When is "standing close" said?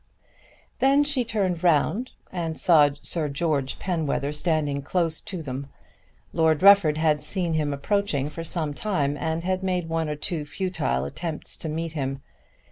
4.33-5.21